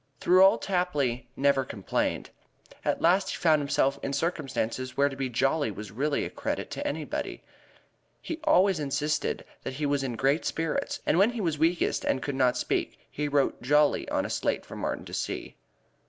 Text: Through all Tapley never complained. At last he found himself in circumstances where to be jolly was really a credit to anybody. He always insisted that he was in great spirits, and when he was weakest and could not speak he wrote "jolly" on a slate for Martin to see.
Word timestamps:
Through 0.19 0.43
all 0.43 0.57
Tapley 0.57 1.29
never 1.35 1.63
complained. 1.63 2.31
At 2.83 3.03
last 3.03 3.29
he 3.29 3.35
found 3.37 3.61
himself 3.61 3.99
in 4.01 4.13
circumstances 4.13 4.97
where 4.97 5.09
to 5.09 5.15
be 5.15 5.29
jolly 5.29 5.69
was 5.69 5.91
really 5.91 6.25
a 6.25 6.29
credit 6.31 6.71
to 6.71 6.87
anybody. 6.87 7.43
He 8.19 8.39
always 8.43 8.79
insisted 8.79 9.45
that 9.61 9.73
he 9.73 9.85
was 9.85 10.01
in 10.01 10.15
great 10.15 10.43
spirits, 10.43 11.01
and 11.05 11.19
when 11.19 11.33
he 11.33 11.39
was 11.41 11.59
weakest 11.59 12.03
and 12.03 12.23
could 12.23 12.33
not 12.33 12.57
speak 12.57 12.97
he 13.11 13.27
wrote 13.27 13.61
"jolly" 13.61 14.09
on 14.09 14.25
a 14.25 14.29
slate 14.31 14.65
for 14.65 14.75
Martin 14.75 15.05
to 15.05 15.13
see. 15.13 15.55